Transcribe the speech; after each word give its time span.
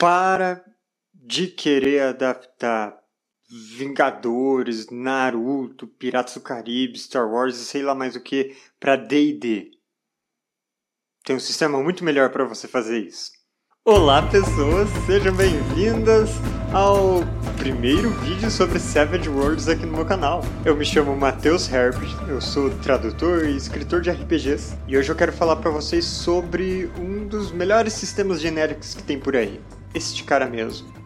para 0.00 0.64
de 1.12 1.46
querer 1.46 2.00
adaptar 2.00 2.98
Vingadores, 3.76 4.88
Naruto, 4.90 5.86
Piratas 5.86 6.34
do 6.34 6.40
Caribe, 6.40 6.98
Star 6.98 7.30
Wars 7.30 7.60
e 7.60 7.64
sei 7.66 7.82
lá 7.82 7.94
mais 7.94 8.16
o 8.16 8.20
que 8.22 8.56
para 8.78 8.96
D&D. 8.96 9.72
Tem 11.22 11.36
um 11.36 11.40
sistema 11.40 11.82
muito 11.82 12.02
melhor 12.02 12.30
para 12.30 12.46
você 12.46 12.66
fazer 12.66 13.00
isso. 13.00 13.30
Olá 13.84 14.22
pessoas, 14.22 14.88
sejam 15.04 15.36
bem-vindas 15.36 16.30
ao 16.72 17.20
primeiro 17.58 18.08
vídeo 18.20 18.50
sobre 18.50 18.78
Savage 18.78 19.28
Worlds 19.28 19.68
aqui 19.68 19.84
no 19.84 19.92
meu 19.92 20.06
canal. 20.06 20.40
Eu 20.64 20.76
me 20.76 20.84
chamo 20.84 21.14
Matheus 21.14 21.70
Herbert, 21.70 22.26
eu 22.26 22.40
sou 22.40 22.70
tradutor 22.78 23.44
e 23.44 23.54
escritor 23.54 24.00
de 24.00 24.10
RPGs 24.10 24.78
e 24.86 24.96
hoje 24.96 25.12
eu 25.12 25.16
quero 25.16 25.32
falar 25.32 25.56
para 25.56 25.70
vocês 25.70 26.06
sobre 26.06 26.86
um 26.98 27.26
dos 27.26 27.52
melhores 27.52 27.92
sistemas 27.92 28.40
genéricos 28.40 28.94
que 28.94 29.02
tem 29.02 29.18
por 29.18 29.36
aí. 29.36 29.60
Este 29.94 30.24
cara 30.24 30.46
mesmo 30.46 31.00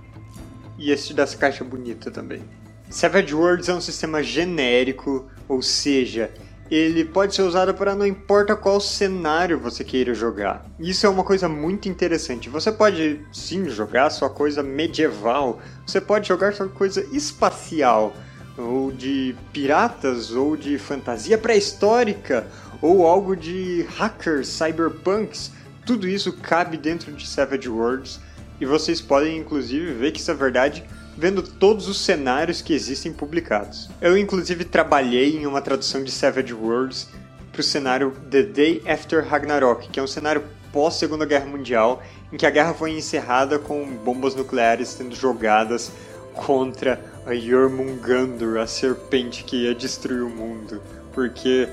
e 0.79 0.91
este 0.91 1.15
dessa 1.15 1.37
caixa 1.37 1.65
bonita 1.65 2.11
também. 2.11 2.43
Savage 2.91 3.35
Worlds 3.35 3.69
é 3.69 3.75
um 3.75 3.81
sistema 3.81 4.23
genérico, 4.23 5.27
ou 5.49 5.63
seja, 5.63 6.31
ele 6.71 7.05
pode 7.05 7.35
ser 7.35 7.43
usado 7.43 7.75
para 7.75 7.95
não 7.95 8.07
importa 8.07 8.55
qual 8.57 8.81
cenário 8.81 9.59
você 9.59 9.85
queira 9.85 10.15
jogar. 10.15 10.65
Isso 10.79 11.07
é 11.07 11.09
uma 11.09 11.25
coisa 11.25 11.49
muito 11.49 11.89
interessante. 11.89 12.49
Você 12.49 12.71
pode 12.71 13.21
sim 13.33 13.69
jogar 13.69 14.11
sua 14.11 14.31
coisa 14.31 14.63
medieval, 14.63 15.61
você 15.87 16.01
pode 16.01 16.29
jogar 16.29 16.53
sua 16.55 16.69
coisa 16.69 17.07
espacial, 17.13 18.15
ou 18.57 18.93
de 18.93 19.35
piratas, 19.53 20.31
ou 20.31 20.57
de 20.57 20.79
fantasia 20.79 21.37
pré-histórica, 21.37 22.47
ou 22.81 23.07
algo 23.07 23.35
de 23.35 23.87
hackers, 23.97 24.49
cyberpunks. 24.49 25.53
Tudo 25.85 26.09
isso 26.09 26.33
cabe 26.33 26.77
dentro 26.77 27.13
de 27.13 27.27
Savage 27.27 27.69
Worlds 27.69 28.21
e 28.61 28.67
vocês 28.67 29.01
podem 29.01 29.39
inclusive 29.39 29.93
ver 29.93 30.13
que 30.13 30.21
isso 30.21 30.31
é 30.31 30.35
verdade 30.35 30.85
vendo 31.17 31.43
todos 31.43 31.89
os 31.89 32.01
cenários 32.01 32.61
que 32.61 32.73
existem 32.73 33.13
publicados. 33.13 33.89
Eu 34.01 34.19
inclusive 34.19 34.65
trabalhei 34.65 35.37
em 35.37 35.47
uma 35.47 35.61
tradução 35.61 36.03
de 36.03 36.11
Savage 36.11 36.53
Worlds 36.53 37.09
para 37.53 37.61
o 37.61 37.65
cenário 37.65 38.13
The 38.31 38.43
Day 38.43 38.83
After 38.87 39.25
Ragnarok, 39.25 39.89
que 39.89 40.01
é 40.01 40.03
um 40.03 40.09
cenário 40.09 40.43
pós 40.73 40.95
Segunda 40.95 41.25
Guerra 41.25 41.47
Mundial, 41.47 42.03
em 42.33 42.37
que 42.37 42.47
a 42.47 42.51
guerra 42.51 42.75
foi 42.75 42.91
encerrada 42.91 43.61
com 43.61 43.87
bombas 44.05 44.35
nucleares 44.35 44.89
sendo 44.89 45.15
jogadas 45.15 45.93
contra 46.35 47.01
a 47.25 47.35
Jormungandr, 47.35 48.59
a 48.59 48.67
serpente 48.67 49.45
que 49.45 49.65
ia 49.65 49.75
destruir 49.75 50.23
o 50.23 50.29
mundo, 50.29 50.83
porque 51.13 51.69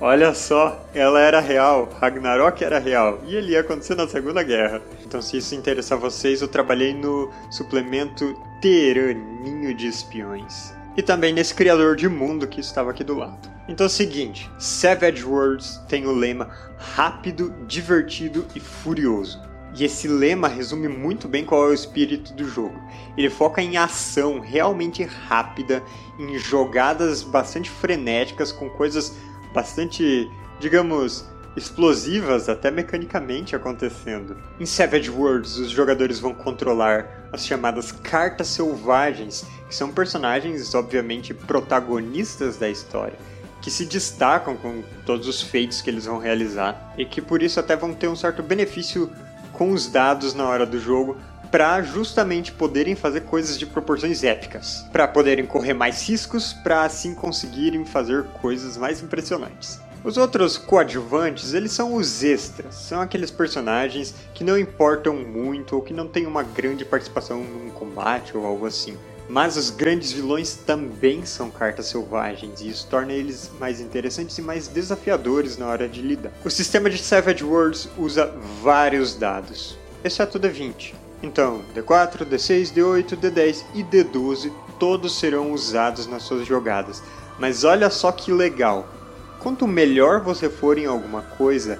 Olha 0.00 0.32
só, 0.32 0.86
ela 0.94 1.20
era 1.20 1.40
real, 1.40 1.88
Ragnarok 2.00 2.62
era 2.62 2.78
real, 2.78 3.18
e 3.26 3.34
ele 3.34 3.52
ia 3.52 3.60
acontecer 3.60 3.96
na 3.96 4.06
Segunda 4.06 4.44
Guerra. 4.44 4.80
Então, 5.08 5.22
se 5.22 5.38
isso 5.38 5.54
interessar 5.54 5.98
vocês, 5.98 6.42
eu 6.42 6.48
trabalhei 6.48 6.92
no 6.92 7.30
suplemento 7.50 8.38
Teraninho 8.60 9.74
de 9.74 9.86
Espiões. 9.86 10.74
E 10.98 11.02
também 11.02 11.32
nesse 11.32 11.54
criador 11.54 11.96
de 11.96 12.06
mundo 12.10 12.46
que 12.46 12.60
estava 12.60 12.90
aqui 12.90 13.02
do 13.02 13.16
lado. 13.16 13.48
Então 13.66 13.86
é 13.86 13.86
o 13.86 13.90
seguinte, 13.90 14.50
Savage 14.58 15.24
Worlds 15.24 15.80
tem 15.88 16.06
o 16.06 16.12
lema 16.12 16.50
rápido, 16.76 17.54
divertido 17.66 18.44
e 18.54 18.60
furioso. 18.60 19.40
E 19.74 19.82
esse 19.82 20.06
lema 20.06 20.46
resume 20.46 20.88
muito 20.88 21.26
bem 21.26 21.42
qual 21.42 21.64
é 21.64 21.70
o 21.70 21.74
espírito 21.74 22.34
do 22.34 22.44
jogo. 22.44 22.78
Ele 23.16 23.30
foca 23.30 23.62
em 23.62 23.78
ação 23.78 24.40
realmente 24.40 25.04
rápida, 25.04 25.82
em 26.18 26.36
jogadas 26.38 27.22
bastante 27.22 27.70
frenéticas, 27.70 28.52
com 28.52 28.68
coisas 28.68 29.16
bastante, 29.54 30.30
digamos, 30.60 31.26
explosivas 31.58 32.48
até 32.48 32.70
mecanicamente 32.70 33.54
acontecendo. 33.54 34.36
Em 34.58 34.64
Savage 34.64 35.10
Worlds, 35.10 35.58
os 35.58 35.70
jogadores 35.70 36.18
vão 36.18 36.32
controlar 36.32 37.28
as 37.32 37.44
chamadas 37.44 37.92
cartas 37.92 38.46
selvagens, 38.46 39.44
que 39.68 39.74
são 39.74 39.92
personagens 39.92 40.74
obviamente 40.74 41.34
protagonistas 41.34 42.56
da 42.56 42.70
história, 42.70 43.18
que 43.60 43.70
se 43.70 43.84
destacam 43.84 44.56
com 44.56 44.82
todos 45.04 45.28
os 45.28 45.42
feitos 45.42 45.82
que 45.82 45.90
eles 45.90 46.06
vão 46.06 46.18
realizar 46.18 46.94
e 46.96 47.04
que 47.04 47.20
por 47.20 47.42
isso 47.42 47.60
até 47.60 47.76
vão 47.76 47.92
ter 47.92 48.08
um 48.08 48.16
certo 48.16 48.42
benefício 48.42 49.10
com 49.52 49.72
os 49.72 49.88
dados 49.88 50.34
na 50.34 50.48
hora 50.48 50.64
do 50.64 50.78
jogo, 50.78 51.16
para 51.50 51.82
justamente 51.82 52.52
poderem 52.52 52.94
fazer 52.94 53.22
coisas 53.22 53.58
de 53.58 53.66
proporções 53.66 54.22
épicas, 54.22 54.86
para 54.92 55.08
poderem 55.08 55.46
correr 55.46 55.72
mais 55.72 56.06
riscos, 56.06 56.52
para 56.52 56.82
assim 56.82 57.14
conseguirem 57.14 57.84
fazer 57.84 58.24
coisas 58.40 58.76
mais 58.76 59.02
impressionantes. 59.02 59.80
Os 60.04 60.16
outros 60.16 60.56
coadjuvantes, 60.56 61.54
eles 61.54 61.72
são 61.72 61.94
os 61.94 62.22
extras, 62.22 62.74
são 62.76 63.00
aqueles 63.00 63.32
personagens 63.32 64.14
que 64.32 64.44
não 64.44 64.56
importam 64.56 65.16
muito 65.16 65.74
ou 65.74 65.82
que 65.82 65.92
não 65.92 66.06
têm 66.06 66.24
uma 66.24 66.42
grande 66.42 66.84
participação 66.84 67.42
num 67.42 67.68
combate 67.70 68.36
ou 68.36 68.46
algo 68.46 68.64
assim. 68.64 68.96
Mas 69.28 69.56
os 69.56 69.70
grandes 69.70 70.12
vilões 70.12 70.54
também 70.54 71.26
são 71.26 71.50
cartas 71.50 71.86
selvagens, 71.86 72.60
e 72.60 72.68
isso 72.68 72.86
torna 72.88 73.12
eles 73.12 73.50
mais 73.58 73.80
interessantes 73.80 74.38
e 74.38 74.42
mais 74.42 74.68
desafiadores 74.68 75.58
na 75.58 75.66
hora 75.66 75.88
de 75.88 76.00
lidar. 76.00 76.32
O 76.44 76.48
sistema 76.48 76.88
de 76.88 76.96
Savage 76.96 77.44
Worlds 77.44 77.88
usa 77.98 78.32
vários 78.62 79.14
dados, 79.14 79.76
exceto 80.02 80.40
D20. 80.40 80.94
Então, 81.22 81.60
D4, 81.74 82.24
D6, 82.24 82.72
D8, 82.72 83.16
D10 83.16 83.64
e 83.74 83.82
D12 83.82 84.50
todos 84.78 85.18
serão 85.18 85.52
usados 85.52 86.06
nas 86.06 86.22
suas 86.22 86.46
jogadas. 86.46 87.02
Mas 87.38 87.64
olha 87.64 87.90
só 87.90 88.12
que 88.12 88.32
legal! 88.32 88.97
Quanto 89.40 89.66
melhor 89.68 90.20
você 90.20 90.50
for 90.50 90.78
em 90.78 90.86
alguma 90.86 91.22
coisa, 91.22 91.78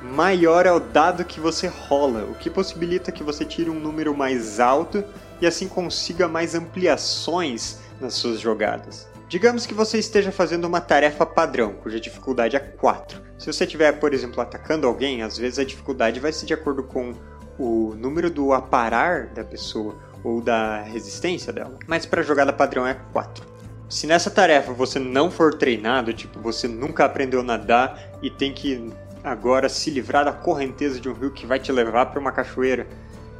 maior 0.00 0.64
é 0.64 0.72
o 0.72 0.78
dado 0.78 1.24
que 1.24 1.40
você 1.40 1.66
rola, 1.66 2.24
o 2.24 2.34
que 2.34 2.48
possibilita 2.48 3.10
que 3.10 3.24
você 3.24 3.44
tire 3.44 3.68
um 3.68 3.78
número 3.78 4.16
mais 4.16 4.60
alto 4.60 5.04
e 5.40 5.46
assim 5.46 5.68
consiga 5.68 6.28
mais 6.28 6.54
ampliações 6.54 7.78
nas 8.00 8.14
suas 8.14 8.38
jogadas. 8.38 9.08
Digamos 9.28 9.66
que 9.66 9.74
você 9.74 9.98
esteja 9.98 10.32
fazendo 10.32 10.64
uma 10.64 10.80
tarefa 10.80 11.24
padrão, 11.24 11.74
cuja 11.74 12.00
dificuldade 12.00 12.56
é 12.56 12.60
4. 12.60 13.20
Se 13.38 13.52
você 13.52 13.64
estiver, 13.64 13.92
por 13.92 14.12
exemplo, 14.12 14.40
atacando 14.40 14.86
alguém, 14.86 15.22
às 15.22 15.36
vezes 15.36 15.58
a 15.58 15.64
dificuldade 15.64 16.20
vai 16.20 16.32
ser 16.32 16.46
de 16.46 16.54
acordo 16.54 16.82
com 16.82 17.14
o 17.58 17.94
número 17.96 18.30
do 18.30 18.52
aparar 18.52 19.26
da 19.26 19.44
pessoa 19.44 19.96
ou 20.24 20.40
da 20.40 20.82
resistência 20.82 21.52
dela, 21.52 21.78
mas 21.86 22.06
para 22.06 22.22
jogada 22.22 22.52
padrão 22.52 22.86
é 22.86 22.94
4. 23.12 23.49
Se 23.90 24.06
nessa 24.06 24.30
tarefa 24.30 24.72
você 24.72 25.00
não 25.00 25.32
for 25.32 25.52
treinado, 25.52 26.12
tipo, 26.12 26.38
você 26.38 26.68
nunca 26.68 27.04
aprendeu 27.04 27.40
a 27.40 27.42
nadar 27.42 28.00
e 28.22 28.30
tem 28.30 28.54
que 28.54 28.88
agora 29.24 29.68
se 29.68 29.90
livrar 29.90 30.24
da 30.24 30.32
correnteza 30.32 31.00
de 31.00 31.08
um 31.08 31.12
rio 31.12 31.32
que 31.32 31.44
vai 31.44 31.58
te 31.58 31.72
levar 31.72 32.06
para 32.06 32.20
uma 32.20 32.30
cachoeira, 32.30 32.86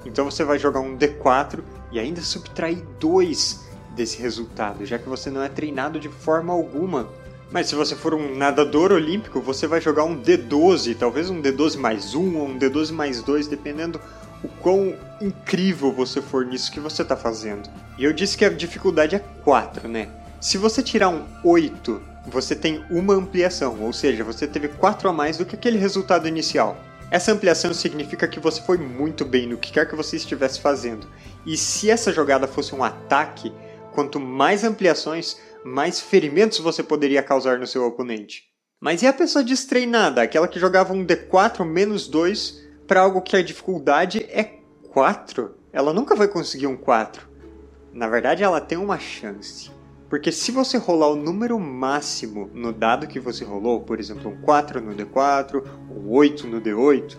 então 0.04 0.24
você 0.24 0.42
vai 0.42 0.58
jogar 0.58 0.80
um 0.80 0.98
D4 0.98 1.60
e 1.92 2.00
ainda 2.00 2.20
subtrair 2.20 2.82
2 2.98 3.64
desse 3.94 4.20
resultado, 4.20 4.84
já 4.84 4.98
que 4.98 5.08
você 5.08 5.30
não 5.30 5.40
é 5.40 5.48
treinado 5.48 6.00
de 6.00 6.08
forma 6.08 6.52
alguma. 6.52 7.08
Mas 7.52 7.68
se 7.68 7.76
você 7.76 7.94
for 7.94 8.12
um 8.12 8.36
nadador 8.36 8.90
olímpico, 8.90 9.40
você 9.40 9.68
vai 9.68 9.80
jogar 9.80 10.02
um 10.02 10.20
D12, 10.20 10.96
talvez 10.98 11.30
um 11.30 11.40
D12 11.40 11.78
mais 11.78 12.12
1 12.12 12.36
ou 12.36 12.48
um 12.48 12.58
D12 12.58 12.92
mais 12.92 13.22
2, 13.22 13.46
dependendo 13.46 14.00
o 14.42 14.48
quão 14.48 14.96
incrível 15.20 15.92
você 15.92 16.20
for 16.20 16.44
nisso 16.44 16.72
que 16.72 16.80
você 16.80 17.02
está 17.02 17.16
fazendo. 17.16 17.70
E 17.96 18.02
eu 18.02 18.12
disse 18.12 18.36
que 18.36 18.44
a 18.44 18.50
dificuldade 18.50 19.14
é 19.14 19.20
4, 19.44 19.86
né? 19.86 20.08
Se 20.40 20.56
você 20.56 20.82
tirar 20.82 21.10
um 21.10 21.26
8, 21.44 22.00
você 22.28 22.56
tem 22.56 22.82
uma 22.90 23.12
ampliação, 23.12 23.78
ou 23.82 23.92
seja, 23.92 24.24
você 24.24 24.46
teve 24.46 24.68
4 24.68 25.06
a 25.06 25.12
mais 25.12 25.36
do 25.36 25.44
que 25.44 25.54
aquele 25.54 25.76
resultado 25.76 26.26
inicial. 26.26 26.78
Essa 27.10 27.32
ampliação 27.32 27.74
significa 27.74 28.26
que 28.26 28.40
você 28.40 28.62
foi 28.62 28.78
muito 28.78 29.22
bem 29.22 29.46
no 29.46 29.58
que 29.58 29.70
quer 29.70 29.86
que 29.86 29.94
você 29.94 30.16
estivesse 30.16 30.58
fazendo. 30.58 31.06
E 31.44 31.58
se 31.58 31.90
essa 31.90 32.10
jogada 32.10 32.48
fosse 32.48 32.74
um 32.74 32.82
ataque, 32.82 33.52
quanto 33.92 34.18
mais 34.18 34.64
ampliações, 34.64 35.36
mais 35.62 36.00
ferimentos 36.00 36.58
você 36.58 36.82
poderia 36.82 37.22
causar 37.22 37.58
no 37.58 37.66
seu 37.66 37.84
oponente. 37.84 38.44
Mas 38.80 39.02
e 39.02 39.06
a 39.06 39.12
pessoa 39.12 39.44
destreinada, 39.44 40.22
aquela 40.22 40.48
que 40.48 40.58
jogava 40.58 40.94
um 40.94 41.04
D4 41.04 41.66
menos 41.66 42.08
2 42.08 42.66
para 42.86 43.02
algo 43.02 43.20
que 43.20 43.36
a 43.36 43.42
dificuldade 43.42 44.24
é 44.30 44.44
4? 44.88 45.54
Ela 45.70 45.92
nunca 45.92 46.16
vai 46.16 46.28
conseguir 46.28 46.66
um 46.66 46.78
4. 46.78 47.28
Na 47.92 48.08
verdade, 48.08 48.42
ela 48.42 48.58
tem 48.58 48.78
uma 48.78 48.98
chance. 48.98 49.70
Porque 50.10 50.32
se 50.32 50.50
você 50.50 50.76
rolar 50.76 51.10
o 51.10 51.16
número 51.16 51.56
máximo 51.60 52.50
no 52.52 52.72
dado 52.72 53.06
que 53.06 53.20
você 53.20 53.44
rolou, 53.44 53.80
por 53.80 54.00
exemplo, 54.00 54.28
um 54.28 54.40
4 54.40 54.80
no 54.80 54.92
D4, 54.92 55.64
um 55.88 56.10
8 56.10 56.48
no 56.48 56.60
D8, 56.60 57.16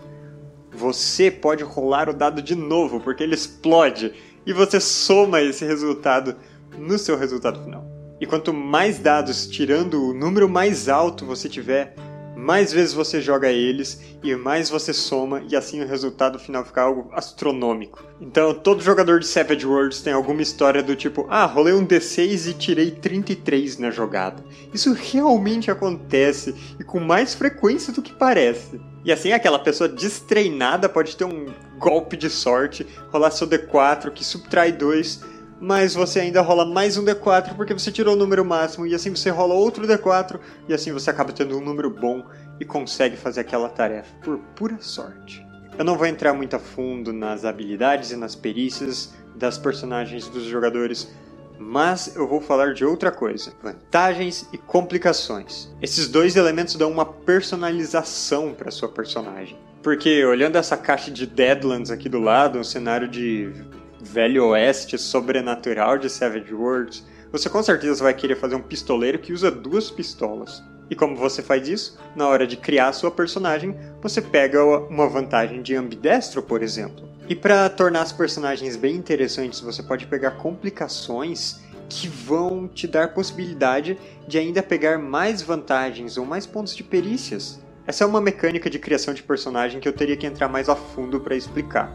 você 0.70 1.30
pode 1.30 1.64
rolar 1.64 2.10
o 2.10 2.12
dado 2.12 2.42
de 2.42 2.54
novo, 2.54 3.00
porque 3.00 3.22
ele 3.22 3.34
explode, 3.34 4.12
e 4.44 4.52
você 4.52 4.78
soma 4.78 5.40
esse 5.40 5.64
resultado 5.64 6.36
no 6.78 6.98
seu 6.98 7.16
resultado 7.16 7.64
final. 7.64 7.82
E 8.20 8.26
quanto 8.26 8.52
mais 8.52 8.98
dados, 8.98 9.46
tirando 9.46 10.10
o 10.10 10.12
número 10.12 10.46
mais 10.46 10.86
alto 10.86 11.24
você 11.24 11.48
tiver, 11.48 11.94
mais 12.36 12.72
vezes 12.72 12.94
você 12.94 13.20
joga 13.20 13.50
eles 13.50 14.00
e 14.22 14.34
mais 14.34 14.70
você 14.70 14.92
soma, 14.92 15.42
e 15.48 15.56
assim 15.56 15.80
o 15.82 15.86
resultado 15.86 16.38
final 16.38 16.64
fica 16.64 16.82
algo 16.82 17.10
astronômico. 17.12 18.04
Então, 18.20 18.54
todo 18.54 18.82
jogador 18.82 19.20
de 19.20 19.26
Savage 19.26 19.66
Worlds 19.66 20.00
tem 20.00 20.12
alguma 20.12 20.42
história 20.42 20.82
do 20.82 20.96
tipo: 20.96 21.26
ah, 21.28 21.44
rolei 21.44 21.74
um 21.74 21.86
D6 21.86 22.50
e 22.50 22.54
tirei 22.54 22.90
33 22.90 23.78
na 23.78 23.90
jogada. 23.90 24.44
Isso 24.72 24.92
realmente 24.92 25.70
acontece 25.70 26.54
e 26.78 26.84
com 26.84 27.00
mais 27.00 27.34
frequência 27.34 27.92
do 27.92 28.02
que 28.02 28.12
parece. 28.12 28.80
E 29.04 29.12
assim, 29.12 29.32
aquela 29.32 29.58
pessoa 29.58 29.88
destreinada 29.88 30.88
pode 30.88 31.16
ter 31.16 31.24
um 31.24 31.46
golpe 31.78 32.16
de 32.16 32.30
sorte, 32.30 32.86
rolar 33.10 33.32
seu 33.32 33.48
D4 33.48 34.12
que 34.12 34.24
subtrai 34.24 34.70
2, 34.70 35.31
mas 35.62 35.94
você 35.94 36.18
ainda 36.18 36.40
rola 36.40 36.66
mais 36.66 36.96
um 36.96 37.04
D4 37.04 37.54
porque 37.54 37.72
você 37.72 37.92
tirou 37.92 38.14
o 38.14 38.18
número 38.18 38.44
máximo 38.44 38.84
e 38.84 38.96
assim 38.96 39.10
você 39.10 39.30
rola 39.30 39.54
outro 39.54 39.86
D4 39.86 40.40
e 40.68 40.74
assim 40.74 40.90
você 40.90 41.08
acaba 41.08 41.32
tendo 41.32 41.56
um 41.56 41.60
número 41.60 41.88
bom 41.88 42.24
e 42.58 42.64
consegue 42.64 43.16
fazer 43.16 43.42
aquela 43.42 43.68
tarefa 43.68 44.12
por 44.24 44.38
pura 44.56 44.76
sorte. 44.80 45.46
Eu 45.78 45.84
não 45.84 45.96
vou 45.96 46.06
entrar 46.08 46.32
muito 46.32 46.56
a 46.56 46.58
fundo 46.58 47.12
nas 47.12 47.44
habilidades 47.44 48.10
e 48.10 48.16
nas 48.16 48.34
perícias 48.34 49.14
das 49.36 49.56
personagens 49.56 50.26
dos 50.26 50.42
jogadores, 50.42 51.08
mas 51.56 52.16
eu 52.16 52.26
vou 52.26 52.40
falar 52.40 52.74
de 52.74 52.84
outra 52.84 53.12
coisa: 53.12 53.52
vantagens 53.62 54.48
e 54.52 54.58
complicações. 54.58 55.72
Esses 55.80 56.08
dois 56.08 56.34
elementos 56.34 56.74
dão 56.74 56.90
uma 56.90 57.06
personalização 57.06 58.52
para 58.52 58.72
sua 58.72 58.88
personagem. 58.88 59.56
Porque 59.80 60.24
olhando 60.24 60.56
essa 60.56 60.76
caixa 60.76 61.10
de 61.10 61.24
Deadlands 61.24 61.92
aqui 61.92 62.08
do 62.08 62.18
lado, 62.18 62.58
um 62.58 62.64
cenário 62.64 63.06
de 63.06 63.52
velho 64.02 64.48
oeste 64.48 64.98
sobrenatural 64.98 65.96
de 65.96 66.10
Savage 66.10 66.52
Worlds, 66.52 67.06
você 67.30 67.48
com 67.48 67.62
certeza 67.62 68.02
vai 68.02 68.12
querer 68.12 68.36
fazer 68.36 68.56
um 68.56 68.62
pistoleiro 68.62 69.18
que 69.18 69.32
usa 69.32 69.50
duas 69.50 69.90
pistolas. 69.90 70.62
E 70.90 70.94
como 70.94 71.16
você 71.16 71.40
faz 71.40 71.66
isso? 71.68 71.98
Na 72.14 72.28
hora 72.28 72.46
de 72.46 72.56
criar 72.56 72.92
sua 72.92 73.10
personagem, 73.10 73.74
você 74.02 74.20
pega 74.20 74.62
uma 74.64 75.08
vantagem 75.08 75.62
de 75.62 75.74
ambidestro, 75.74 76.42
por 76.42 76.62
exemplo. 76.62 77.08
E 77.28 77.34
para 77.34 77.70
tornar 77.70 78.02
as 78.02 78.12
personagens 78.12 78.76
bem 78.76 78.96
interessantes, 78.96 79.60
você 79.60 79.82
pode 79.82 80.06
pegar 80.06 80.32
complicações 80.32 81.60
que 81.88 82.08
vão 82.08 82.68
te 82.68 82.86
dar 82.86 83.14
possibilidade 83.14 83.96
de 84.26 84.36
ainda 84.36 84.62
pegar 84.62 84.98
mais 84.98 85.40
vantagens 85.40 86.18
ou 86.18 86.26
mais 86.26 86.44
pontos 86.44 86.74
de 86.74 86.82
perícias. 86.82 87.60
Essa 87.86 88.04
é 88.04 88.06
uma 88.06 88.20
mecânica 88.20 88.68
de 88.68 88.78
criação 88.78 89.14
de 89.14 89.22
personagem 89.22 89.80
que 89.80 89.88
eu 89.88 89.92
teria 89.92 90.16
que 90.16 90.26
entrar 90.26 90.48
mais 90.48 90.68
a 90.68 90.76
fundo 90.76 91.20
para 91.20 91.36
explicar. 91.36 91.90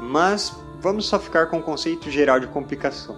Mas 0.00 0.56
vamos 0.80 1.06
só 1.06 1.18
ficar 1.18 1.46
com 1.46 1.58
o 1.58 1.62
conceito 1.62 2.10
geral 2.10 2.40
de 2.40 2.46
complicação. 2.46 3.16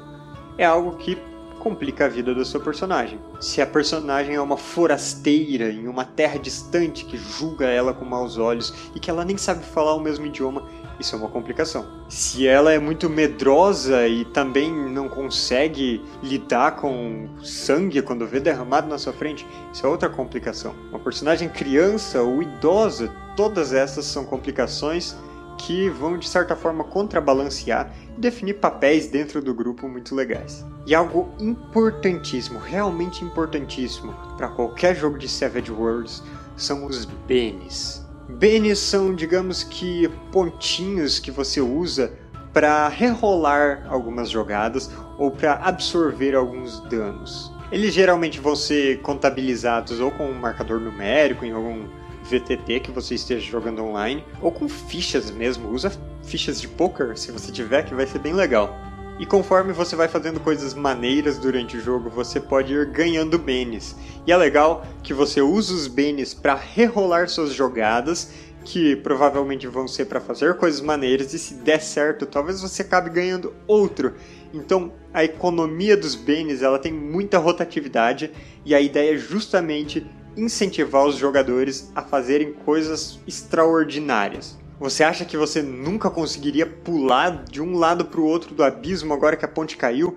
É 0.56 0.64
algo 0.64 0.96
que 0.96 1.16
complica 1.60 2.06
a 2.06 2.08
vida 2.08 2.34
da 2.34 2.44
sua 2.44 2.58
personagem. 2.58 3.20
Se 3.38 3.60
a 3.60 3.66
personagem 3.66 4.34
é 4.34 4.40
uma 4.40 4.56
forasteira 4.56 5.70
em 5.70 5.86
uma 5.86 6.04
terra 6.04 6.38
distante 6.38 7.04
que 7.04 7.16
julga 7.16 7.66
ela 7.66 7.92
com 7.92 8.04
maus 8.04 8.38
olhos 8.38 8.72
e 8.94 8.98
que 8.98 9.10
ela 9.10 9.24
nem 9.24 9.36
sabe 9.36 9.64
falar 9.64 9.94
o 9.94 10.00
mesmo 10.00 10.26
idioma, 10.26 10.66
isso 10.98 11.14
é 11.14 11.18
uma 11.18 11.28
complicação. 11.28 11.86
Se 12.08 12.46
ela 12.46 12.72
é 12.72 12.78
muito 12.78 13.08
medrosa 13.08 14.06
e 14.08 14.24
também 14.24 14.72
não 14.72 15.08
consegue 15.08 16.02
lidar 16.22 16.76
com 16.76 17.28
sangue 17.42 18.02
quando 18.02 18.26
vê 18.26 18.40
derramado 18.40 18.88
na 18.88 18.98
sua 18.98 19.12
frente, 19.12 19.46
isso 19.72 19.86
é 19.86 19.88
outra 19.88 20.08
complicação. 20.08 20.74
Uma 20.90 20.98
personagem 20.98 21.48
criança 21.48 22.22
ou 22.22 22.42
idosa, 22.42 23.12
todas 23.36 23.72
essas 23.72 24.04
são 24.06 24.24
complicações 24.24 25.16
que 25.60 25.90
vão 25.90 26.16
de 26.18 26.28
certa 26.28 26.56
forma 26.56 26.82
contrabalancear 26.84 27.92
e 28.16 28.20
definir 28.20 28.54
papéis 28.54 29.08
dentro 29.08 29.42
do 29.42 29.54
grupo 29.54 29.88
muito 29.88 30.14
legais. 30.14 30.64
E 30.86 30.94
algo 30.94 31.28
importantíssimo, 31.38 32.58
realmente 32.58 33.24
importantíssimo 33.24 34.14
para 34.36 34.48
qualquer 34.48 34.96
jogo 34.96 35.18
de 35.18 35.28
Savage 35.28 35.70
Worlds 35.70 36.22
são 36.56 36.86
os 36.86 37.04
Benes. 37.04 38.04
Benes 38.28 38.78
são, 38.78 39.14
digamos 39.14 39.62
que, 39.62 40.08
pontinhos 40.32 41.18
que 41.18 41.30
você 41.30 41.60
usa 41.60 42.12
para 42.52 42.88
rerolar 42.88 43.86
algumas 43.88 44.30
jogadas 44.30 44.90
ou 45.18 45.30
para 45.30 45.54
absorver 45.54 46.34
alguns 46.34 46.80
danos. 46.88 47.52
Eles 47.70 47.92
geralmente 47.92 48.40
vão 48.40 48.56
ser 48.56 49.00
contabilizados 49.02 50.00
ou 50.00 50.10
com 50.10 50.26
um 50.26 50.34
marcador 50.34 50.80
numérico 50.80 51.44
em 51.44 51.52
algum 51.52 51.86
VTT 52.30 52.80
que 52.80 52.90
você 52.90 53.14
esteja 53.14 53.50
jogando 53.50 53.82
online, 53.82 54.24
ou 54.40 54.52
com 54.52 54.68
fichas 54.68 55.30
mesmo. 55.30 55.68
Usa 55.70 55.92
fichas 56.22 56.60
de 56.60 56.68
poker 56.68 57.18
se 57.18 57.32
você 57.32 57.50
tiver, 57.50 57.82
que 57.84 57.94
vai 57.94 58.06
ser 58.06 58.20
bem 58.20 58.32
legal. 58.32 58.74
E 59.18 59.26
conforme 59.26 59.72
você 59.74 59.94
vai 59.94 60.08
fazendo 60.08 60.40
coisas 60.40 60.72
maneiras 60.72 61.36
durante 61.36 61.76
o 61.76 61.80
jogo, 61.80 62.08
você 62.08 62.40
pode 62.40 62.72
ir 62.72 62.86
ganhando 62.86 63.38
benes. 63.38 63.94
E 64.26 64.32
é 64.32 64.36
legal 64.36 64.86
que 65.02 65.12
você 65.12 65.42
usa 65.42 65.74
os 65.74 65.86
benes 65.86 66.32
para 66.32 66.54
rerolar 66.54 67.28
suas 67.28 67.52
jogadas, 67.52 68.32
que 68.64 68.96
provavelmente 68.96 69.66
vão 69.66 69.86
ser 69.86 70.06
para 70.06 70.20
fazer 70.20 70.56
coisas 70.56 70.80
maneiras, 70.80 71.34
e 71.34 71.38
se 71.38 71.54
der 71.54 71.80
certo, 71.80 72.24
talvez 72.24 72.62
você 72.62 72.80
acabe 72.80 73.10
ganhando 73.10 73.52
outro. 73.66 74.14
Então, 74.54 74.92
a 75.12 75.22
economia 75.22 75.96
dos 75.96 76.14
benes, 76.14 76.62
ela 76.62 76.78
tem 76.78 76.92
muita 76.92 77.36
rotatividade, 77.36 78.30
e 78.64 78.74
a 78.74 78.80
ideia 78.80 79.14
é 79.14 79.18
justamente 79.18 80.06
incentivar 80.40 81.04
os 81.04 81.16
jogadores 81.16 81.90
a 81.94 82.02
fazerem 82.02 82.52
coisas 82.52 83.18
extraordinárias. 83.26 84.58
Você 84.78 85.04
acha 85.04 85.24
que 85.24 85.36
você 85.36 85.60
nunca 85.60 86.08
conseguiria 86.08 86.66
pular 86.66 87.44
de 87.44 87.60
um 87.60 87.76
lado 87.76 88.06
para 88.06 88.20
o 88.20 88.24
outro 88.24 88.54
do 88.54 88.64
abismo 88.64 89.12
agora 89.12 89.36
que 89.36 89.44
a 89.44 89.48
ponte 89.48 89.76
caiu 89.76 90.16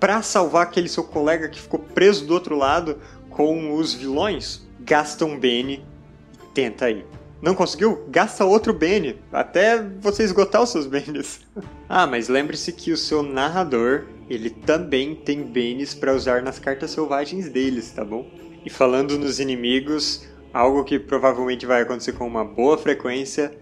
para 0.00 0.22
salvar 0.22 0.62
aquele 0.62 0.88
seu 0.88 1.04
colega 1.04 1.48
que 1.48 1.60
ficou 1.60 1.80
preso 1.80 2.24
do 2.24 2.32
outro 2.32 2.56
lado 2.56 2.98
com 3.28 3.74
os 3.74 3.92
vilões? 3.92 4.66
Gasta 4.80 5.26
um 5.26 5.38
Bene 5.38 5.84
e 6.32 6.46
tenta 6.54 6.86
aí. 6.86 7.04
Não 7.40 7.54
conseguiu? 7.54 8.04
Gasta 8.08 8.44
outro 8.44 8.72
Bene, 8.72 9.16
até 9.32 9.80
você 10.00 10.24
esgotar 10.24 10.62
os 10.62 10.70
seus 10.70 10.86
Benes. 10.86 11.40
ah, 11.88 12.06
mas 12.06 12.28
lembre-se 12.28 12.72
que 12.72 12.90
o 12.90 12.96
seu 12.96 13.22
narrador, 13.22 14.06
ele 14.28 14.50
também 14.50 15.14
tem 15.14 15.42
Benes 15.44 15.94
para 15.94 16.14
usar 16.14 16.42
nas 16.42 16.58
cartas 16.58 16.90
selvagens 16.90 17.48
deles, 17.48 17.92
tá 17.92 18.04
bom? 18.04 18.26
E 18.64 18.70
falando 18.70 19.18
nos 19.18 19.40
inimigos, 19.40 20.26
algo 20.52 20.84
que 20.84 20.98
provavelmente 20.98 21.66
vai 21.66 21.82
acontecer 21.82 22.12
com 22.12 22.26
uma 22.26 22.44
boa 22.44 22.76
frequência 22.76 23.56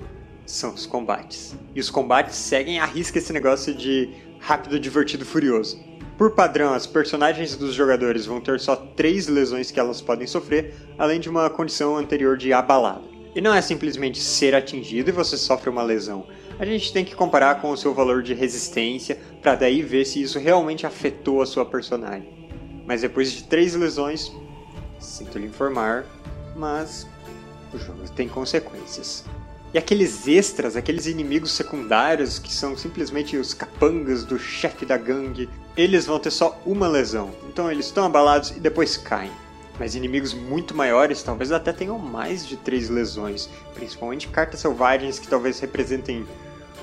são 0.47 0.73
os 0.75 0.87
combates. 0.87 1.57
E 1.75 1.81
os 1.81 1.91
combates 1.91 2.37
seguem 2.37 2.79
a 2.79 2.85
risca 2.85 3.19
esse 3.19 3.33
negócio 3.33 3.75
de 3.75 4.11
rápido, 4.39 4.79
divertido, 4.79 5.25
furioso. 5.25 5.79
Por 6.17 6.31
padrão, 6.31 6.73
as 6.73 6.87
personagens 6.87 7.57
dos 7.57 7.75
jogadores 7.75 8.25
vão 8.25 8.41
ter 8.41 8.59
só 8.59 8.75
três 8.75 9.29
lesões 9.29 9.71
que 9.71 9.79
elas 9.79 10.01
podem 10.01 10.27
sofrer, 10.27 10.75
além 10.97 11.21
de 11.21 11.29
uma 11.29 11.51
condição 11.51 11.97
anterior 11.97 12.39
de 12.39 12.53
abalada. 12.53 13.03
E 13.35 13.41
não 13.41 13.53
é 13.53 13.61
simplesmente 13.61 14.19
ser 14.19 14.55
atingido 14.55 15.11
e 15.11 15.13
você 15.13 15.37
sofre 15.37 15.69
uma 15.69 15.83
lesão. 15.83 16.27
A 16.59 16.65
gente 16.65 16.91
tem 16.91 17.05
que 17.05 17.15
comparar 17.15 17.61
com 17.61 17.71
o 17.71 17.77
seu 17.77 17.93
valor 17.93 18.23
de 18.23 18.33
resistência 18.33 19.19
para 19.43 19.57
daí 19.57 19.83
ver 19.83 20.07
se 20.07 20.23
isso 20.23 20.39
realmente 20.39 20.87
afetou 20.87 21.43
a 21.43 21.47
sua 21.47 21.67
personagem. 21.67 22.49
Mas 22.87 23.03
depois 23.03 23.31
de 23.31 23.45
três 23.45 23.75
lesões, 23.75 24.33
Sinto 24.99 25.39
lhe 25.39 25.47
informar, 25.47 26.05
mas 26.55 27.07
o 27.73 27.79
jogo 27.79 28.09
tem 28.11 28.29
consequências. 28.29 29.25
E 29.75 29.79
aqueles 29.79 30.27
extras, 30.27 30.77
aqueles 30.77 31.07
inimigos 31.07 31.53
secundários 31.53 32.39
que 32.39 32.53
são 32.53 32.77
simplesmente 32.77 33.37
os 33.37 33.53
capangas 33.53 34.25
do 34.25 34.39
chefe 34.39 34.87
da 34.87 34.97
gangue, 34.97 35.51
eles 35.77 36.07
vão 36.07 36.19
ter 36.19 36.31
só 36.31 36.59
uma 36.65 36.89
lesão. 36.89 37.31
Então 37.49 37.71
eles 37.71 37.87
estão 37.87 38.07
abalados 38.07 38.51
e 38.51 38.61
depois 38.61 38.97
caem. 38.97 39.31
Mas 39.79 39.95
inimigos 39.95 40.33
muito 40.33 40.75
maiores 40.75 41.23
talvez 41.23 41.53
até 41.53 41.73
tenham 41.73 41.99
mais 41.99 42.47
de 42.47 42.57
três 42.57 42.89
lesões, 42.89 43.51
principalmente 43.75 44.29
cartas 44.29 44.61
selvagens 44.61 45.19
que 45.19 45.29
talvez 45.29 45.61
representem 45.61 46.27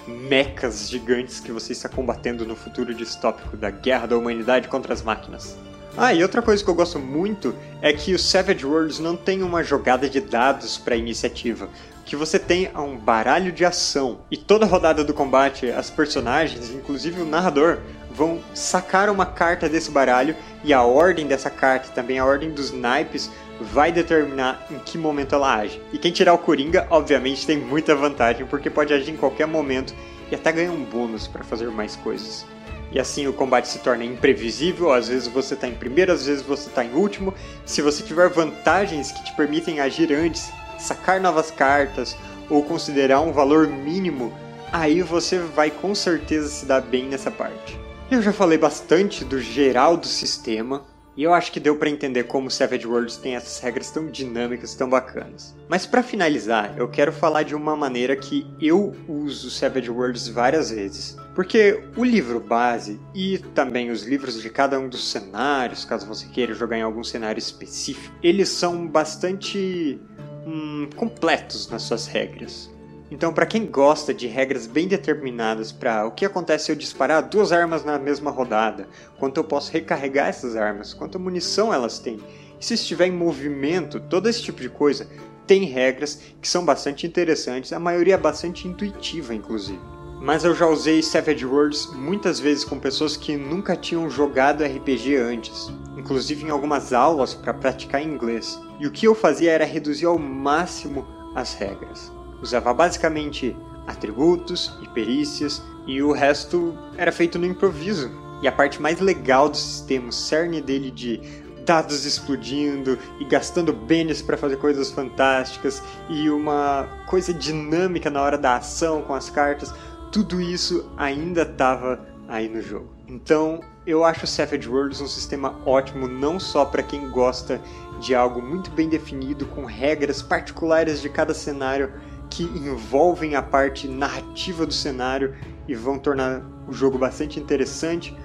mechas 0.07 0.89
gigantes 0.89 1.39
que 1.39 1.51
você 1.51 1.71
está 1.71 1.89
combatendo 1.89 2.45
no 2.45 2.55
futuro 2.55 2.93
distópico 2.93 3.57
da 3.57 3.71
guerra 3.71 4.05
da 4.05 4.17
humanidade 4.17 4.67
contra 4.67 4.93
as 4.93 5.01
máquinas. 5.01 5.57
Ah, 5.95 6.11
e 6.11 6.23
outra 6.23 6.41
coisa 6.41 6.63
que 6.63 6.69
eu 6.69 6.73
gosto 6.73 6.97
muito 6.97 7.55
é 7.79 7.93
que 7.93 8.15
o 8.15 8.19
Savage 8.19 8.65
Worlds 8.65 8.97
não 8.97 9.15
tem 9.15 9.43
uma 9.43 9.63
jogada 9.63 10.09
de 10.09 10.19
dados 10.19 10.75
para 10.75 10.95
iniciativa. 10.95 11.69
O 11.99 12.03
que 12.03 12.15
você 12.15 12.39
tem 12.39 12.65
é 12.73 12.79
um 12.79 12.97
baralho 12.97 13.51
de 13.51 13.63
ação. 13.63 14.17
E 14.31 14.35
toda 14.35 14.65
rodada 14.65 15.03
do 15.03 15.13
combate, 15.13 15.69
as 15.69 15.91
personagens, 15.91 16.71
inclusive 16.71 17.21
o 17.21 17.25
narrador, 17.25 17.77
vão 18.11 18.41
sacar 18.55 19.07
uma 19.07 19.25
carta 19.27 19.69
desse 19.69 19.91
baralho 19.91 20.35
e 20.63 20.73
a 20.73 20.81
ordem 20.81 21.27
dessa 21.27 21.51
carta, 21.51 21.89
também 21.89 22.17
a 22.17 22.25
ordem 22.25 22.49
dos 22.49 22.71
naipes, 22.71 23.29
vai 23.61 23.91
determinar 23.91 24.65
em 24.71 24.79
que 24.79 24.97
momento 24.97 25.35
ela 25.35 25.55
age. 25.57 25.79
E 25.93 25.99
quem 25.99 26.11
tirar 26.11 26.33
o 26.33 26.39
Coringa, 26.39 26.87
obviamente, 26.89 27.45
tem 27.45 27.57
muita 27.57 27.95
vantagem, 27.95 28.47
porque 28.47 28.67
pode 28.67 28.91
agir 28.91 29.11
em 29.11 29.17
qualquer 29.17 29.45
momento 29.45 29.93
e 30.31 30.33
até 30.33 30.51
ganha 30.51 30.71
um 30.71 30.83
bônus 30.83 31.27
para 31.27 31.43
fazer 31.43 31.69
mais 31.69 31.95
coisas 31.95 32.47
e 32.93 32.99
assim 32.99 33.27
o 33.27 33.33
combate 33.33 33.67
se 33.67 33.79
torna 33.79 34.05
imprevisível. 34.05 34.93
Às 34.93 35.07
vezes 35.07 35.27
você 35.27 35.55
está 35.55 35.67
em 35.67 35.73
primeiro, 35.73 36.11
às 36.11 36.25
vezes 36.25 36.43
você 36.43 36.69
está 36.69 36.85
em 36.85 36.93
último. 36.93 37.33
Se 37.65 37.81
você 37.81 38.03
tiver 38.03 38.29
vantagens 38.29 39.11
que 39.11 39.23
te 39.23 39.35
permitem 39.35 39.79
agir 39.79 40.13
antes, 40.13 40.51
sacar 40.77 41.19
novas 41.19 41.49
cartas 41.49 42.15
ou 42.49 42.63
considerar 42.63 43.21
um 43.21 43.31
valor 43.31 43.67
mínimo, 43.67 44.31
aí 44.71 45.01
você 45.01 45.39
vai 45.39 45.71
com 45.71 45.95
certeza 45.95 46.47
se 46.49 46.65
dar 46.65 46.81
bem 46.81 47.05
nessa 47.05 47.31
parte. 47.31 47.79
Eu 48.11 48.21
já 48.21 48.31
falei 48.31 48.57
bastante 48.57 49.25
do 49.25 49.41
geral 49.41 49.97
do 49.97 50.05
sistema, 50.05 50.83
e 51.15 51.23
eu 51.23 51.33
acho 51.33 51.51
que 51.51 51.59
deu 51.59 51.75
para 51.75 51.89
entender 51.89 52.23
como 52.23 52.49
Savage 52.49 52.87
Worlds 52.87 53.17
tem 53.17 53.35
essas 53.35 53.59
regras 53.59 53.91
tão 53.91 54.07
dinâmicas, 54.07 54.75
tão 54.75 54.89
bacanas. 54.89 55.55
Mas 55.67 55.85
para 55.85 56.01
finalizar, 56.01 56.75
eu 56.77 56.87
quero 56.87 57.11
falar 57.11 57.43
de 57.43 57.55
uma 57.55 57.75
maneira 57.75 58.15
que 58.15 58.47
eu 58.59 58.95
uso 59.07 59.49
Savage 59.49 59.89
Worlds 59.89 60.27
várias 60.27 60.71
vezes. 60.71 61.15
Porque 61.35 61.83
o 61.95 62.03
livro 62.03 62.39
base 62.39 62.99
e 63.13 63.37
também 63.55 63.89
os 63.89 64.03
livros 64.03 64.41
de 64.41 64.49
cada 64.49 64.79
um 64.79 64.87
dos 64.87 65.09
cenários, 65.09 65.85
caso 65.85 66.07
você 66.07 66.27
queira 66.27 66.53
jogar 66.53 66.77
em 66.77 66.83
algum 66.83 67.03
cenário 67.03 67.39
específico, 67.39 68.13
eles 68.21 68.49
são 68.49 68.87
bastante 68.87 69.99
hum, 70.45 70.89
completos 70.95 71.67
nas 71.69 71.83
suas 71.83 72.05
regras. 72.05 72.71
Então, 73.13 73.31
para 73.31 73.45
quem 73.45 73.67
gosta 73.67 74.11
de 74.11 74.25
regras 74.25 74.65
bem 74.65 74.87
determinadas 74.87 75.71
para 75.71 76.03
o 76.07 76.09
que 76.09 76.25
acontece 76.25 76.65
se 76.65 76.71
eu 76.71 76.75
disparar 76.75 77.21
duas 77.21 77.51
armas 77.51 77.85
na 77.85 77.99
mesma 77.99 78.31
rodada, 78.31 78.87
quanto 79.19 79.37
eu 79.37 79.43
posso 79.43 79.71
recarregar 79.71 80.29
essas 80.29 80.55
armas, 80.55 80.95
quanta 80.95 81.19
munição 81.19 81.71
elas 81.71 81.99
têm, 81.99 82.19
e 82.59 82.65
se 82.65 82.73
estiver 82.73 83.05
em 83.05 83.11
movimento, 83.11 83.99
todo 83.99 84.27
esse 84.27 84.41
tipo 84.41 84.59
de 84.59 84.67
coisa, 84.67 85.07
tem 85.45 85.63
regras 85.65 86.21
que 86.41 86.47
são 86.47 86.65
bastante 86.65 87.05
interessantes, 87.05 87.71
a 87.71 87.77
maioria 87.77 88.15
é 88.15 88.17
bastante 88.17 88.67
intuitiva, 88.67 89.35
inclusive. 89.35 89.79
Mas 90.19 90.43
eu 90.43 90.55
já 90.55 90.65
usei 90.65 91.03
Savage 91.03 91.45
Worlds 91.45 91.93
muitas 91.93 92.39
vezes 92.39 92.65
com 92.65 92.79
pessoas 92.79 93.15
que 93.15 93.37
nunca 93.37 93.75
tinham 93.75 94.09
jogado 94.09 94.63
RPG 94.63 95.17
antes, 95.17 95.71
inclusive 95.95 96.45
em 96.45 96.49
algumas 96.49 96.91
aulas 96.91 97.35
para 97.35 97.53
praticar 97.53 98.01
inglês. 98.01 98.59
E 98.79 98.87
o 98.87 98.91
que 98.91 99.05
eu 99.05 99.13
fazia 99.13 99.51
era 99.51 99.65
reduzir 99.65 100.07
ao 100.07 100.17
máximo 100.17 101.05
as 101.35 101.53
regras. 101.53 102.11
Usava 102.43 102.73
basicamente 102.73 103.55
atributos 103.87 104.77
e 104.81 104.89
perícias, 104.89 105.63
e 105.87 106.03
o 106.03 106.11
resto 106.11 106.77
era 106.97 107.11
feito 107.11 107.39
no 107.39 107.45
improviso. 107.45 108.11
E 108.41 108.47
a 108.47 108.51
parte 108.51 108.81
mais 108.81 108.99
legal 108.99 109.47
do 109.47 109.55
sistema, 109.55 110.09
o 110.09 110.11
cerne 110.11 110.61
dele 110.61 110.91
de 110.91 111.21
dados 111.65 112.03
explodindo 112.05 112.99
e 113.17 113.23
gastando 113.23 113.71
bens 113.71 114.21
para 114.21 114.35
fazer 114.35 114.57
coisas 114.57 114.91
fantásticas 114.91 115.81
e 116.09 116.29
uma 116.29 116.89
coisa 117.07 117.33
dinâmica 117.33 118.09
na 118.09 118.21
hora 118.21 118.37
da 118.37 118.57
ação 118.57 119.01
com 119.01 119.13
as 119.13 119.29
cartas, 119.29 119.73
tudo 120.11 120.41
isso 120.41 120.91
ainda 120.97 121.43
estava 121.43 122.05
aí 122.27 122.49
no 122.49 122.61
jogo. 122.61 122.89
Então, 123.07 123.61
eu 123.87 124.03
acho 124.03 124.25
o 124.25 124.27
Savage 124.27 124.67
Worlds 124.67 124.99
um 124.99 125.07
sistema 125.07 125.55
ótimo 125.65 126.07
não 126.07 126.39
só 126.39 126.65
para 126.65 126.83
quem 126.83 127.09
gosta 127.09 127.61
de 127.99 128.13
algo 128.13 128.41
muito 128.41 128.69
bem 128.71 128.89
definido 128.89 129.45
com 129.45 129.65
regras 129.65 130.21
particulares 130.21 131.01
de 131.01 131.09
cada 131.09 131.33
cenário 131.33 131.93
que 132.29 132.43
envolvem 132.43 133.35
a 133.35 133.41
parte 133.41 133.87
narrativa 133.87 134.65
do 134.65 134.73
cenário 134.73 135.35
e 135.67 135.75
vão 135.75 135.97
tornar 135.99 136.41
o 136.67 136.73
jogo 136.73 136.97
bastante 136.97 137.39
interessante, 137.39 138.15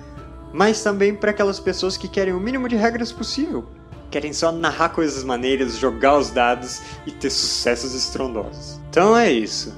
mas 0.53 0.83
também 0.83 1.15
para 1.15 1.31
aquelas 1.31 1.61
pessoas 1.61 1.97
que 1.97 2.09
querem 2.09 2.33
o 2.33 2.41
mínimo 2.41 2.69
de 2.69 2.77
regras 2.77 3.13
possível. 3.13 3.67
Querem 4.11 4.33
só 4.33 4.51
narrar 4.51 4.91
coisas 4.91 5.23
maneiras, 5.23 5.77
jogar 5.77 6.17
os 6.19 6.31
dados 6.31 6.81
e 7.07 7.11
ter 7.11 7.29
sucessos 7.29 7.95
estrondosos. 7.95 8.81
Então 8.89 9.17
é 9.17 9.31
isso. 9.31 9.77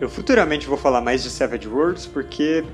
Eu 0.00 0.08
futuramente 0.08 0.66
vou 0.66 0.76
falar 0.76 1.00
mais 1.00 1.22
de 1.22 1.30
Savage 1.30 1.66
Worlds 1.66 2.06
porque 2.06 2.64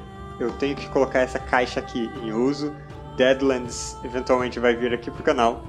eu 0.40 0.50
tenho 0.52 0.74
que 0.74 0.88
colocar 0.88 1.20
essa 1.20 1.38
caixa 1.38 1.80
aqui 1.80 2.10
em 2.22 2.32
uso. 2.32 2.74
Deadlands 3.16 3.96
eventualmente 4.04 4.58
vai 4.58 4.74
vir 4.74 4.92
aqui 4.92 5.10
pro 5.10 5.22
canal. 5.22 5.64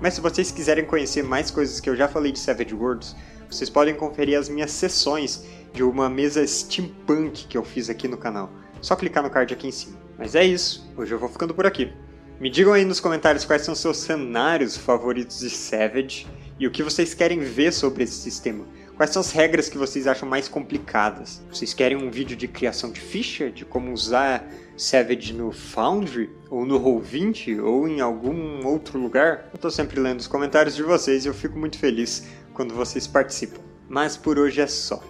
Mas 0.00 0.14
se 0.14 0.20
vocês 0.20 0.50
quiserem 0.50 0.84
conhecer 0.84 1.22
mais 1.22 1.50
coisas 1.50 1.78
que 1.78 1.88
eu 1.88 1.94
já 1.94 2.08
falei 2.08 2.32
de 2.32 2.38
Savage 2.38 2.74
Worlds, 2.74 3.14
vocês 3.50 3.68
podem 3.68 3.94
conferir 3.94 4.38
as 4.38 4.48
minhas 4.48 4.70
sessões 4.70 5.44
de 5.72 5.82
uma 5.82 6.08
mesa 6.08 6.46
steampunk 6.46 7.46
que 7.46 7.56
eu 7.56 7.64
fiz 7.64 7.90
aqui 7.90 8.06
no 8.06 8.16
canal. 8.16 8.50
Só 8.80 8.96
clicar 8.96 9.22
no 9.22 9.30
card 9.30 9.52
aqui 9.52 9.66
em 9.66 9.72
cima. 9.72 9.98
Mas 10.16 10.34
é 10.34 10.44
isso, 10.44 10.90
hoje 10.96 11.12
eu 11.12 11.18
vou 11.18 11.28
ficando 11.28 11.54
por 11.54 11.66
aqui. 11.66 11.92
Me 12.40 12.48
digam 12.48 12.72
aí 12.72 12.84
nos 12.84 13.00
comentários 13.00 13.44
quais 13.44 13.62
são 13.62 13.74
seus 13.74 13.98
cenários 13.98 14.76
favoritos 14.76 15.40
de 15.40 15.50
Savage 15.50 16.26
e 16.58 16.66
o 16.66 16.70
que 16.70 16.82
vocês 16.82 17.12
querem 17.12 17.40
ver 17.40 17.72
sobre 17.72 18.04
esse 18.04 18.14
sistema. 18.14 18.66
Quais 18.96 19.10
são 19.10 19.20
as 19.20 19.32
regras 19.32 19.68
que 19.68 19.78
vocês 19.78 20.06
acham 20.06 20.28
mais 20.28 20.46
complicadas? 20.46 21.42
Vocês 21.50 21.72
querem 21.72 21.96
um 21.96 22.10
vídeo 22.10 22.36
de 22.36 22.46
criação 22.46 22.92
de 22.92 23.00
ficha, 23.00 23.50
de 23.50 23.64
como 23.64 23.92
usar 23.92 24.46
Savage 24.76 25.32
no 25.32 25.52
Foundry, 25.52 26.28
ou 26.50 26.66
no 26.66 26.78
Roll20, 26.78 27.62
ou 27.62 27.88
em 27.88 28.02
algum 28.02 28.66
outro 28.66 28.98
lugar? 28.98 29.48
Eu 29.52 29.56
estou 29.56 29.70
sempre 29.70 29.98
lendo 29.98 30.20
os 30.20 30.26
comentários 30.26 30.76
de 30.76 30.82
vocês 30.82 31.24
e 31.24 31.28
eu 31.28 31.34
fico 31.34 31.58
muito 31.58 31.78
feliz 31.78 32.26
quando 32.54 32.74
vocês 32.74 33.06
participam. 33.06 33.60
Mas 33.88 34.16
por 34.16 34.38
hoje 34.38 34.60
é 34.60 34.66
só. 34.66 35.02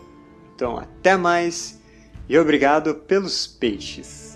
Então 0.54 0.78
até 0.78 1.16
mais 1.16 1.80
e 2.28 2.38
obrigado 2.38 2.94
pelos 2.94 3.47
peixes. 3.47 4.29